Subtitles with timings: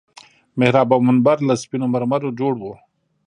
[0.57, 2.73] محراب او منبر له سپينو مرمرو جوړ وو.